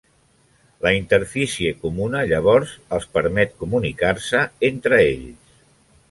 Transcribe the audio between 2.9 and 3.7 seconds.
els permet